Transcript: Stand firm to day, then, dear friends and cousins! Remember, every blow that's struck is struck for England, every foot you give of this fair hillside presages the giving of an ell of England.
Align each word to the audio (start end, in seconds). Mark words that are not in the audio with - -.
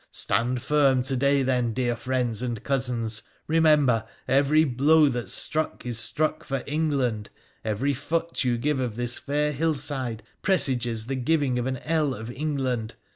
Stand 0.09 0.63
firm 0.63 1.03
to 1.03 1.15
day, 1.15 1.43
then, 1.43 1.73
dear 1.73 1.95
friends 1.95 2.41
and 2.41 2.63
cousins! 2.63 3.21
Remember, 3.45 4.03
every 4.27 4.63
blow 4.63 5.09
that's 5.09 5.31
struck 5.31 5.85
is 5.85 5.99
struck 5.99 6.43
for 6.43 6.63
England, 6.65 7.29
every 7.63 7.93
foot 7.93 8.43
you 8.43 8.57
give 8.57 8.79
of 8.79 8.95
this 8.95 9.19
fair 9.19 9.51
hillside 9.51 10.23
presages 10.41 11.05
the 11.05 11.15
giving 11.15 11.59
of 11.59 11.67
an 11.67 11.77
ell 11.85 12.15
of 12.15 12.31
England. 12.31 12.95